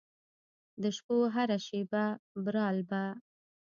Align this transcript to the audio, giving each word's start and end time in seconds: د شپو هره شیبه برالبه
د 0.81 0.83
شپو 0.97 1.17
هره 1.35 1.57
شیبه 1.67 2.05
برالبه 2.43 3.03